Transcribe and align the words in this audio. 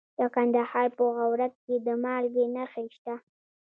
د 0.17 0.19
کندهار 0.35 0.87
په 0.97 1.03
غورک 1.15 1.53
کې 1.63 1.75
د 1.85 1.87
مالګې 2.03 2.45
نښې 2.55 2.85
شته. 2.95 3.15